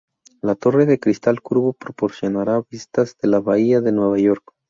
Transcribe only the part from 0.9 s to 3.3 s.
cristal curvo proporcionará vistas de